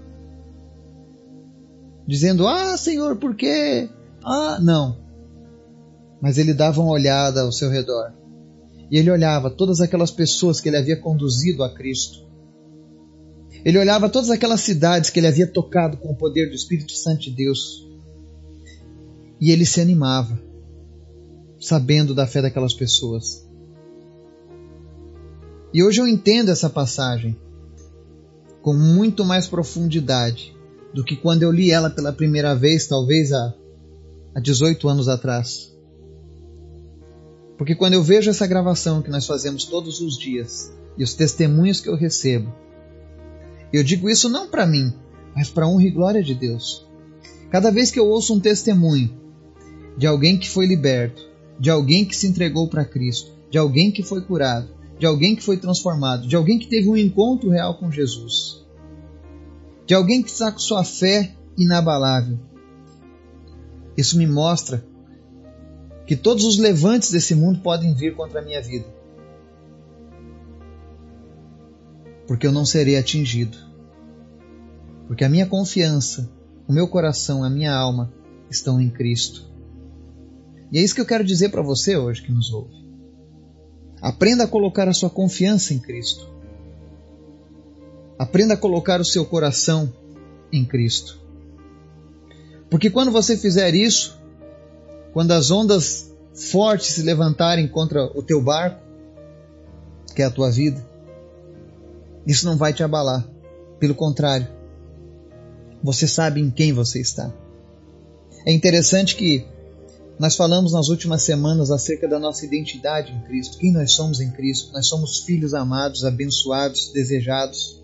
Dizendo, 2.04 2.48
ah, 2.48 2.76
Senhor, 2.76 3.14
por 3.14 3.36
quê? 3.36 3.88
Ah, 4.24 4.58
não. 4.60 4.98
Mas 6.20 6.36
ele 6.36 6.52
dava 6.52 6.80
uma 6.80 6.90
olhada 6.90 7.42
ao 7.42 7.52
seu 7.52 7.70
redor. 7.70 8.12
E 8.90 8.98
ele 8.98 9.12
olhava 9.12 9.48
todas 9.48 9.80
aquelas 9.80 10.10
pessoas 10.10 10.60
que 10.60 10.68
ele 10.68 10.78
havia 10.78 10.96
conduzido 10.96 11.62
a 11.62 11.72
Cristo. 11.72 12.26
Ele 13.64 13.78
olhava 13.78 14.08
todas 14.08 14.30
aquelas 14.30 14.62
cidades 14.62 15.10
que 15.10 15.20
ele 15.20 15.28
havia 15.28 15.46
tocado 15.46 15.96
com 15.96 16.10
o 16.10 16.16
poder 16.16 16.48
do 16.48 16.56
Espírito 16.56 16.90
Santo 16.90 17.20
de 17.20 17.30
Deus. 17.30 17.86
E 19.40 19.52
ele 19.52 19.64
se 19.64 19.80
animava, 19.80 20.47
sabendo 21.60 22.14
da 22.14 22.26
fé 22.26 22.40
daquelas 22.42 22.74
pessoas. 22.74 23.46
E 25.72 25.82
hoje 25.82 26.00
eu 26.00 26.06
entendo 26.06 26.50
essa 26.50 26.70
passagem 26.70 27.36
com 28.62 28.72
muito 28.72 29.24
mais 29.24 29.46
profundidade 29.46 30.56
do 30.94 31.04
que 31.04 31.16
quando 31.16 31.42
eu 31.42 31.52
li 31.52 31.70
ela 31.70 31.90
pela 31.90 32.12
primeira 32.12 32.54
vez, 32.54 32.86
talvez 32.86 33.32
há, 33.32 33.54
há 34.34 34.40
18 34.40 34.88
anos 34.88 35.08
atrás. 35.08 35.76
Porque 37.56 37.74
quando 37.74 37.94
eu 37.94 38.02
vejo 38.02 38.30
essa 38.30 38.46
gravação 38.46 39.02
que 39.02 39.10
nós 39.10 39.26
fazemos 39.26 39.64
todos 39.64 40.00
os 40.00 40.16
dias 40.16 40.72
e 40.96 41.02
os 41.02 41.12
testemunhos 41.12 41.80
que 41.80 41.88
eu 41.88 41.96
recebo, 41.96 42.52
eu 43.72 43.84
digo 43.84 44.08
isso 44.08 44.28
não 44.28 44.48
para 44.48 44.66
mim, 44.66 44.92
mas 45.34 45.50
para 45.50 45.66
honra 45.66 45.84
e 45.84 45.90
glória 45.90 46.22
de 46.22 46.34
Deus. 46.34 46.86
Cada 47.50 47.70
vez 47.70 47.90
que 47.90 47.98
eu 47.98 48.06
ouço 48.06 48.34
um 48.34 48.40
testemunho 48.40 49.10
de 49.96 50.06
alguém 50.06 50.38
que 50.38 50.48
foi 50.48 50.66
liberto, 50.66 51.27
de 51.58 51.70
alguém 51.70 52.04
que 52.04 52.16
se 52.16 52.26
entregou 52.26 52.68
para 52.68 52.84
Cristo, 52.84 53.32
de 53.50 53.58
alguém 53.58 53.90
que 53.90 54.02
foi 54.02 54.20
curado, 54.20 54.68
de 54.98 55.06
alguém 55.06 55.34
que 55.34 55.42
foi 55.42 55.56
transformado, 55.56 56.26
de 56.26 56.36
alguém 56.36 56.58
que 56.58 56.68
teve 56.68 56.88
um 56.88 56.96
encontro 56.96 57.50
real 57.50 57.78
com 57.78 57.90
Jesus, 57.90 58.64
de 59.86 59.94
alguém 59.94 60.22
que 60.22 60.30
está 60.30 60.52
com 60.52 60.58
sua 60.58 60.84
fé 60.84 61.34
inabalável. 61.56 62.38
Isso 63.96 64.16
me 64.16 64.26
mostra 64.26 64.84
que 66.06 66.16
todos 66.16 66.44
os 66.44 66.58
levantes 66.58 67.10
desse 67.10 67.34
mundo 67.34 67.60
podem 67.60 67.94
vir 67.94 68.14
contra 68.14 68.40
a 68.40 68.44
minha 68.44 68.62
vida, 68.62 68.86
porque 72.26 72.46
eu 72.46 72.52
não 72.52 72.64
serei 72.64 72.96
atingido, 72.96 73.56
porque 75.06 75.24
a 75.24 75.28
minha 75.28 75.46
confiança, 75.46 76.30
o 76.68 76.72
meu 76.72 76.86
coração, 76.86 77.42
a 77.42 77.50
minha 77.50 77.74
alma 77.74 78.12
estão 78.50 78.80
em 78.80 78.90
Cristo. 78.90 79.48
E 80.70 80.78
é 80.78 80.82
isso 80.82 80.94
que 80.94 81.00
eu 81.00 81.06
quero 81.06 81.24
dizer 81.24 81.50
para 81.50 81.62
você 81.62 81.96
hoje 81.96 82.22
que 82.22 82.32
nos 82.32 82.52
ouve. 82.52 82.74
Aprenda 84.00 84.44
a 84.44 84.48
colocar 84.48 84.88
a 84.88 84.92
sua 84.92 85.10
confiança 85.10 85.74
em 85.74 85.78
Cristo. 85.78 86.28
Aprenda 88.18 88.54
a 88.54 88.56
colocar 88.56 89.00
o 89.00 89.04
seu 89.04 89.24
coração 89.24 89.92
em 90.52 90.64
Cristo. 90.64 91.18
Porque 92.70 92.90
quando 92.90 93.10
você 93.10 93.36
fizer 93.36 93.74
isso, 93.74 94.18
quando 95.12 95.32
as 95.32 95.50
ondas 95.50 96.12
fortes 96.34 96.88
se 96.88 97.02
levantarem 97.02 97.66
contra 97.66 98.04
o 98.04 98.22
teu 98.22 98.42
barco, 98.42 98.80
que 100.14 100.22
é 100.22 100.24
a 100.24 100.30
tua 100.30 100.50
vida, 100.50 100.84
isso 102.26 102.44
não 102.44 102.56
vai 102.56 102.72
te 102.72 102.82
abalar. 102.82 103.26
Pelo 103.78 103.94
contrário, 103.94 104.48
você 105.82 106.06
sabe 106.06 106.40
em 106.40 106.50
quem 106.50 106.72
você 106.72 107.00
está. 107.00 107.32
É 108.46 108.52
interessante 108.52 109.16
que 109.16 109.46
nós 110.18 110.34
falamos 110.34 110.72
nas 110.72 110.88
últimas 110.88 111.22
semanas 111.22 111.70
acerca 111.70 112.08
da 112.08 112.18
nossa 112.18 112.44
identidade 112.44 113.12
em 113.12 113.20
Cristo, 113.22 113.56
quem 113.56 113.72
nós 113.72 113.92
somos 113.92 114.20
em 114.20 114.30
Cristo. 114.32 114.72
Nós 114.72 114.88
somos 114.88 115.20
filhos 115.20 115.54
amados, 115.54 116.04
abençoados, 116.04 116.90
desejados, 116.92 117.80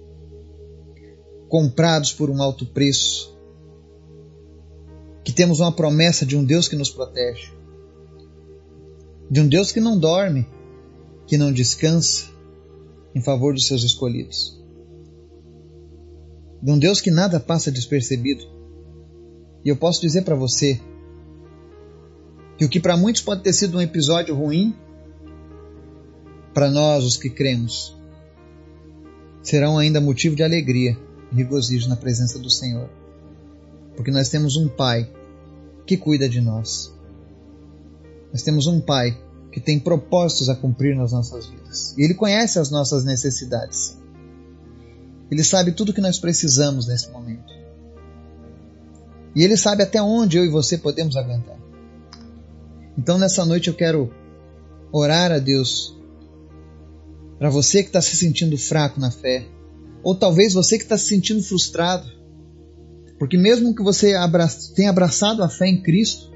comprados 1.48 2.12
por 2.12 2.30
um 2.30 2.42
alto 2.42 2.66
preço, 2.66 3.32
que 5.22 5.32
temos 5.32 5.60
uma 5.60 5.70
promessa 5.70 6.26
de 6.26 6.36
um 6.36 6.44
Deus 6.44 6.66
que 6.66 6.74
nos 6.74 6.90
protege, 6.90 7.52
de 9.30 9.40
um 9.40 9.46
Deus 9.46 9.70
que 9.70 9.80
não 9.80 9.96
dorme, 9.96 10.44
que 11.28 11.38
não 11.38 11.52
descansa 11.52 12.26
em 13.14 13.22
favor 13.22 13.54
dos 13.54 13.68
seus 13.68 13.84
escolhidos, 13.84 14.60
de 16.60 16.72
um 16.72 16.78
Deus 16.78 17.00
que 17.00 17.12
nada 17.12 17.38
passa 17.38 17.70
despercebido. 17.70 18.44
E 19.64 19.68
eu 19.68 19.76
posso 19.76 20.00
dizer 20.00 20.24
para 20.24 20.34
você, 20.34 20.80
que 22.56 22.64
o 22.64 22.68
que 22.68 22.80
para 22.80 22.96
muitos 22.96 23.22
pode 23.22 23.42
ter 23.42 23.52
sido 23.52 23.78
um 23.78 23.80
episódio 23.80 24.34
ruim, 24.34 24.74
para 26.52 26.70
nós, 26.70 27.04
os 27.04 27.16
que 27.16 27.28
cremos, 27.28 27.96
serão 29.42 29.76
ainda 29.76 30.00
motivo 30.00 30.36
de 30.36 30.42
alegria 30.42 30.96
e 31.32 31.34
regozijo 31.34 31.88
na 31.88 31.96
presença 31.96 32.38
do 32.38 32.48
Senhor. 32.48 32.88
Porque 33.96 34.10
nós 34.10 34.28
temos 34.28 34.56
um 34.56 34.68
Pai 34.68 35.10
que 35.84 35.96
cuida 35.96 36.28
de 36.28 36.40
nós. 36.40 36.92
Nós 38.32 38.42
temos 38.42 38.66
um 38.66 38.80
Pai 38.80 39.20
que 39.52 39.60
tem 39.60 39.78
propósitos 39.78 40.48
a 40.48 40.54
cumprir 40.54 40.96
nas 40.96 41.12
nossas 41.12 41.46
vidas. 41.46 41.94
E 41.98 42.02
Ele 42.02 42.14
conhece 42.14 42.58
as 42.58 42.70
nossas 42.70 43.04
necessidades. 43.04 43.96
Ele 45.30 45.42
sabe 45.42 45.72
tudo 45.72 45.90
o 45.90 45.94
que 45.94 46.00
nós 46.00 46.18
precisamos 46.18 46.86
nesse 46.86 47.10
momento. 47.10 47.52
E 49.34 49.42
Ele 49.42 49.56
sabe 49.56 49.82
até 49.82 50.00
onde 50.00 50.38
eu 50.38 50.44
e 50.44 50.48
você 50.48 50.78
podemos 50.78 51.16
aguentar. 51.16 51.56
Então 52.96 53.18
nessa 53.18 53.44
noite 53.44 53.68
eu 53.68 53.74
quero 53.74 54.12
orar 54.92 55.32
a 55.32 55.38
Deus 55.38 55.96
para 57.38 57.50
você 57.50 57.82
que 57.82 57.88
está 57.88 58.00
se 58.00 58.16
sentindo 58.16 58.56
fraco 58.56 59.00
na 59.00 59.10
fé, 59.10 59.46
ou 60.02 60.14
talvez 60.14 60.54
você 60.54 60.78
que 60.78 60.84
está 60.84 60.96
se 60.96 61.06
sentindo 61.06 61.42
frustrado, 61.42 62.06
porque 63.18 63.36
mesmo 63.36 63.74
que 63.74 63.82
você 63.82 64.12
tenha 64.74 64.90
abraçado 64.90 65.42
a 65.42 65.48
fé 65.48 65.66
em 65.66 65.82
Cristo, 65.82 66.32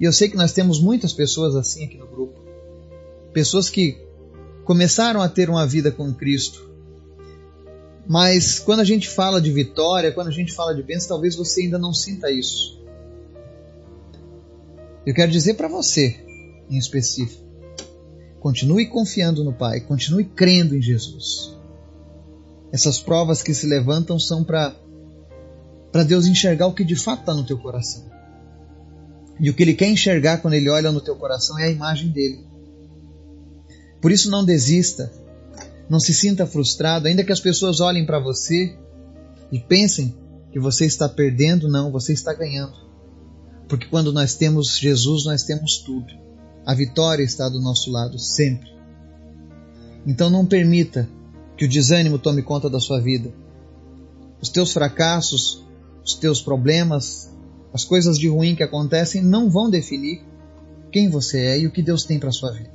e 0.00 0.04
eu 0.04 0.12
sei 0.12 0.28
que 0.28 0.36
nós 0.36 0.52
temos 0.52 0.80
muitas 0.80 1.12
pessoas 1.12 1.54
assim 1.54 1.84
aqui 1.84 1.98
no 1.98 2.06
grupo, 2.06 2.40
pessoas 3.32 3.68
que 3.68 3.98
começaram 4.64 5.20
a 5.20 5.28
ter 5.28 5.50
uma 5.50 5.66
vida 5.66 5.90
com 5.90 6.14
Cristo, 6.14 6.70
mas 8.08 8.58
quando 8.58 8.80
a 8.80 8.84
gente 8.84 9.08
fala 9.08 9.40
de 9.40 9.52
vitória, 9.52 10.10
quando 10.10 10.28
a 10.28 10.32
gente 10.32 10.52
fala 10.52 10.74
de 10.74 10.82
bênção, 10.82 11.10
talvez 11.10 11.36
você 11.36 11.62
ainda 11.62 11.78
não 11.78 11.92
sinta 11.92 12.30
isso. 12.30 12.79
Eu 15.06 15.14
quero 15.14 15.32
dizer 15.32 15.54
para 15.54 15.68
você, 15.68 16.20
em 16.68 16.76
específico, 16.76 17.42
continue 18.38 18.86
confiando 18.86 19.42
no 19.42 19.52
Pai, 19.52 19.80
continue 19.80 20.24
crendo 20.24 20.76
em 20.76 20.82
Jesus. 20.82 21.56
Essas 22.72 22.98
provas 22.98 23.42
que 23.42 23.54
se 23.54 23.66
levantam 23.66 24.18
são 24.18 24.44
para 24.44 24.74
para 25.90 26.04
Deus 26.04 26.26
enxergar 26.26 26.68
o 26.68 26.72
que 26.72 26.84
de 26.84 26.94
fato 26.94 27.20
está 27.20 27.34
no 27.34 27.44
teu 27.44 27.58
coração. 27.58 28.04
E 29.40 29.50
o 29.50 29.54
que 29.54 29.62
Ele 29.62 29.74
quer 29.74 29.88
enxergar 29.88 30.38
quando 30.38 30.54
Ele 30.54 30.68
olha 30.68 30.92
no 30.92 31.00
teu 31.00 31.16
coração 31.16 31.58
é 31.58 31.64
a 31.64 31.70
imagem 31.70 32.10
dele. 32.10 32.46
Por 34.00 34.12
isso 34.12 34.30
não 34.30 34.44
desista, 34.44 35.12
não 35.88 35.98
se 35.98 36.14
sinta 36.14 36.46
frustrado, 36.46 37.08
ainda 37.08 37.24
que 37.24 37.32
as 37.32 37.40
pessoas 37.40 37.80
olhem 37.80 38.06
para 38.06 38.20
você 38.20 38.76
e 39.50 39.58
pensem 39.58 40.14
que 40.52 40.60
você 40.60 40.86
está 40.86 41.08
perdendo, 41.08 41.68
não, 41.68 41.90
você 41.90 42.12
está 42.12 42.32
ganhando. 42.32 42.89
Porque 43.70 43.86
quando 43.86 44.12
nós 44.12 44.34
temos 44.34 44.76
Jesus, 44.76 45.24
nós 45.24 45.44
temos 45.44 45.78
tudo. 45.78 46.12
A 46.66 46.74
vitória 46.74 47.22
está 47.22 47.48
do 47.48 47.60
nosso 47.60 47.88
lado 47.88 48.18
sempre. 48.18 48.68
Então 50.04 50.28
não 50.28 50.44
permita 50.44 51.08
que 51.56 51.64
o 51.64 51.68
desânimo 51.68 52.18
tome 52.18 52.42
conta 52.42 52.68
da 52.68 52.80
sua 52.80 53.00
vida. 53.00 53.32
Os 54.42 54.48
teus 54.48 54.72
fracassos, 54.72 55.64
os 56.04 56.14
teus 56.14 56.42
problemas, 56.42 57.32
as 57.72 57.84
coisas 57.84 58.18
de 58.18 58.28
ruim 58.28 58.56
que 58.56 58.64
acontecem 58.64 59.22
não 59.22 59.48
vão 59.48 59.70
definir 59.70 60.24
quem 60.90 61.08
você 61.08 61.38
é 61.38 61.60
e 61.60 61.66
o 61.68 61.70
que 61.70 61.80
Deus 61.80 62.02
tem 62.02 62.18
para 62.18 62.32
sua 62.32 62.50
vida. 62.50 62.72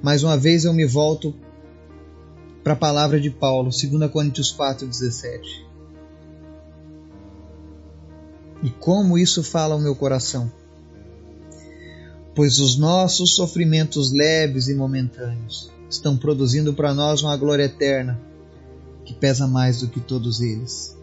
Mais 0.00 0.22
uma 0.22 0.36
vez 0.36 0.64
eu 0.64 0.72
me 0.72 0.86
volto 0.86 1.34
para 2.62 2.74
a 2.74 2.76
palavra 2.76 3.20
de 3.20 3.30
Paulo, 3.30 3.70
2 3.70 4.12
Coríntios 4.12 4.52
4:17. 4.56 5.67
E 8.62 8.70
como 8.70 9.18
isso 9.18 9.42
fala 9.42 9.74
ao 9.74 9.80
meu 9.80 9.94
coração? 9.94 10.50
Pois 12.34 12.58
os 12.58 12.76
nossos 12.76 13.34
sofrimentos 13.34 14.12
leves 14.12 14.68
e 14.68 14.74
momentâneos 14.74 15.70
estão 15.88 16.16
produzindo 16.16 16.74
para 16.74 16.94
nós 16.94 17.22
uma 17.22 17.36
glória 17.36 17.64
eterna 17.64 18.20
que 19.04 19.14
pesa 19.14 19.46
mais 19.46 19.80
do 19.80 19.88
que 19.88 20.00
todos 20.00 20.40
eles. 20.40 20.96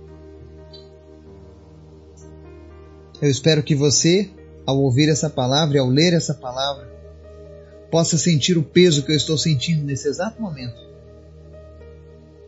Eu 3.22 3.30
espero 3.30 3.64
que 3.64 3.74
você, 3.74 4.30
ao 4.66 4.80
ouvir 4.80 5.10
essa 5.10 5.30
palavra 5.30 5.78
e 5.78 5.80
ao 5.80 5.88
ler 5.88 6.14
essa 6.14 6.34
palavra, 6.34 6.94
possa 7.90 8.18
sentir 8.18 8.58
o 8.58 8.64
peso 8.64 9.04
que 9.04 9.12
eu 9.12 9.16
estou 9.16 9.38
sentindo 9.38 9.84
nesse 9.84 10.08
exato 10.08 10.42
momento. 10.42 10.85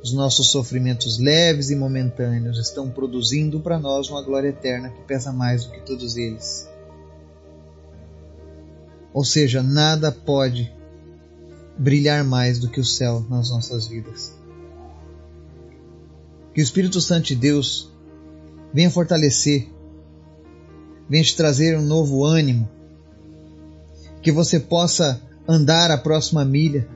Os 0.08 0.14
nossos 0.14 0.52
sofrimentos 0.52 1.18
leves 1.18 1.70
e 1.70 1.76
momentâneos 1.76 2.58
estão 2.58 2.90
produzindo 2.90 3.60
para 3.60 3.78
nós 3.78 4.08
uma 4.10 4.22
glória 4.22 4.48
eterna 4.48 4.90
que 4.90 5.02
pesa 5.02 5.34
mais 5.34 5.66
do 5.66 5.72
que 5.74 5.82
todos 5.82 6.16
eles. 6.16 6.66
Ou 9.14 9.26
seja, 9.26 9.62
nada 9.62 10.10
pode 10.10 10.74
brilhar 11.78 12.24
mais 12.24 12.58
do 12.58 12.70
que 12.70 12.80
o 12.80 12.86
céu 12.86 13.26
nas 13.30 13.50
nossas 13.50 13.88
vidas. 13.88 14.34
Que 16.54 16.62
o 16.62 16.64
Espírito 16.64 17.02
Santo 17.02 17.26
de 17.26 17.36
Deus 17.36 17.92
venha 18.74 18.90
fortalecer, 18.90 19.70
venha 21.10 21.22
te 21.22 21.36
trazer 21.36 21.78
um 21.78 21.86
novo 21.86 22.24
ânimo, 22.24 22.70
que 24.22 24.32
você 24.32 24.58
possa 24.58 25.22
andar 25.46 25.92
a 25.92 25.98
próxima 25.98 26.46
milha, 26.46 26.88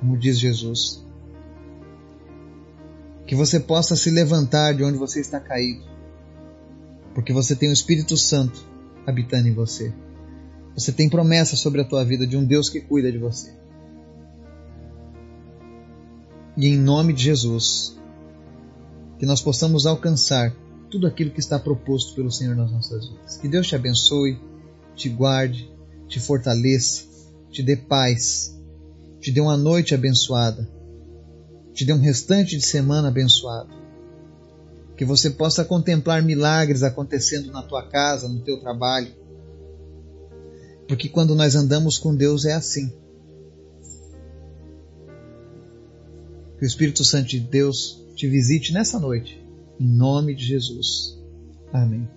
como 0.00 0.18
diz 0.18 0.36
Jesus. 0.36 1.05
Que 3.26 3.34
você 3.34 3.58
possa 3.58 3.96
se 3.96 4.10
levantar 4.10 4.74
de 4.74 4.84
onde 4.84 4.98
você 4.98 5.20
está 5.20 5.40
caído, 5.40 5.84
porque 7.14 7.32
você 7.32 7.56
tem 7.56 7.68
o 7.68 7.72
Espírito 7.72 8.16
Santo 8.16 8.60
habitando 9.06 9.48
em 9.48 9.54
você. 9.54 9.92
Você 10.74 10.92
tem 10.92 11.08
promessa 11.08 11.56
sobre 11.56 11.80
a 11.80 11.84
tua 11.84 12.04
vida 12.04 12.26
de 12.26 12.36
um 12.36 12.44
Deus 12.44 12.68
que 12.68 12.80
cuida 12.80 13.10
de 13.10 13.18
você. 13.18 13.54
E 16.56 16.66
em 16.68 16.76
nome 16.76 17.12
de 17.12 17.24
Jesus, 17.24 17.98
que 19.18 19.26
nós 19.26 19.42
possamos 19.42 19.86
alcançar 19.86 20.54
tudo 20.90 21.06
aquilo 21.06 21.30
que 21.30 21.40
está 21.40 21.58
proposto 21.58 22.14
pelo 22.14 22.30
Senhor 22.30 22.54
nas 22.54 22.70
nossas 22.70 23.08
vidas. 23.08 23.36
Que 23.36 23.48
Deus 23.48 23.66
te 23.66 23.74
abençoe, 23.74 24.38
te 24.94 25.08
guarde, 25.08 25.70
te 26.08 26.20
fortaleça, 26.20 27.04
te 27.50 27.62
dê 27.62 27.76
paz, 27.76 28.54
te 29.20 29.32
dê 29.32 29.40
uma 29.40 29.56
noite 29.56 29.94
abençoada, 29.94 30.68
te 31.76 31.84
dê 31.84 31.92
um 31.92 32.00
restante 32.00 32.56
de 32.56 32.64
semana 32.64 33.08
abençoado. 33.08 33.68
Que 34.96 35.04
você 35.04 35.28
possa 35.28 35.62
contemplar 35.62 36.22
milagres 36.22 36.82
acontecendo 36.82 37.52
na 37.52 37.62
tua 37.62 37.86
casa, 37.86 38.26
no 38.26 38.40
teu 38.40 38.58
trabalho. 38.58 39.14
Porque 40.88 41.06
quando 41.06 41.34
nós 41.34 41.54
andamos 41.54 41.98
com 41.98 42.16
Deus 42.16 42.46
é 42.46 42.54
assim. 42.54 42.90
Que 46.58 46.64
o 46.64 46.66
Espírito 46.66 47.04
Santo 47.04 47.28
de 47.28 47.40
Deus 47.40 48.02
te 48.14 48.26
visite 48.26 48.72
nessa 48.72 48.98
noite. 48.98 49.44
Em 49.78 49.86
nome 49.86 50.34
de 50.34 50.46
Jesus. 50.46 51.20
Amém. 51.74 52.08